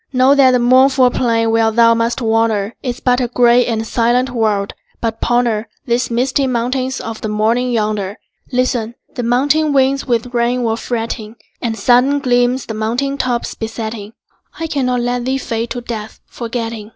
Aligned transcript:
Know 0.11 0.33
that 0.33 0.49
the 0.49 0.57
mournful 0.57 1.11
plain 1.11 1.51
where 1.51 1.69
thou 1.69 1.93
must 1.93 2.23
wander 2.23 2.73
Is 2.81 2.99
but 2.99 3.21
a 3.21 3.27
gray 3.27 3.67
and 3.67 3.85
silent 3.85 4.31
world, 4.31 4.73
but 4.99 5.21
ponder 5.21 5.67
The 5.85 6.07
misty 6.09 6.47
mountains 6.47 6.99
of 6.99 7.21
the 7.21 7.29
morning 7.29 7.71
yonder. 7.71 8.17
Listen: 8.51 8.95
the 9.13 9.21
mountain 9.21 9.73
winds 9.73 10.07
with 10.07 10.33
rain 10.33 10.63
were 10.63 10.75
fretting, 10.75 11.35
And 11.61 11.77
sudden 11.77 12.17
gleams 12.19 12.65
the 12.65 12.73
mountain 12.73 13.19
tops 13.19 13.53
besetting. 13.53 14.13
I 14.59 14.65
cannot 14.65 15.01
let 15.01 15.25
thee 15.25 15.37
fade 15.37 15.69
to 15.69 15.81
death, 15.81 16.19
forgetting. 16.25 16.89